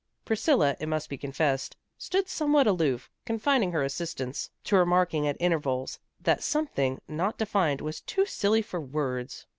Priscilla, 0.25 0.75
it 0.79 0.87
must 0.87 1.09
be 1.11 1.17
confessed, 1.19 1.77
stood 1.95 2.27
somewhat 2.27 2.65
aloof, 2.65 3.07
confining 3.23 3.71
her 3.71 3.83
assistance 3.83 4.49
to 4.63 4.75
remarking 4.75 5.27
at 5.27 5.37
intervals 5.39 5.99
that 6.19 6.41
something, 6.41 6.99
not 7.07 7.37
defined, 7.37 7.81
was 7.81 8.01
too 8.01 8.25
silly 8.25 8.63
for 8.63 8.81
words. 8.81 9.45